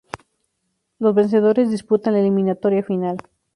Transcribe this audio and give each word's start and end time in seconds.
Los 0.97 1.13
vencedores 1.13 1.69
disputan 1.69 2.13
la 2.15 2.21
eliminatoria 2.21 2.81
final. 2.81 3.17